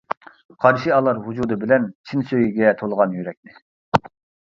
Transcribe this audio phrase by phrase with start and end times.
[0.63, 3.59] قارشى ئالار ۋۇجۇدى بىلەن، چىن سۆيگۈگە تولغان يۈرەكنى.